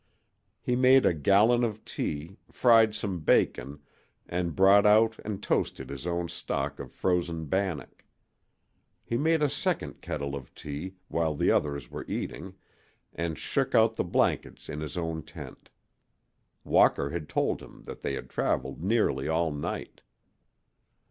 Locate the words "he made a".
0.63-1.13, 9.03-9.47